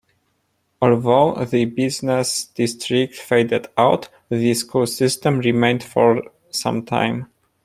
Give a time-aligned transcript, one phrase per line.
[0.81, 7.27] Although the business district faded out, the school system remained for some time.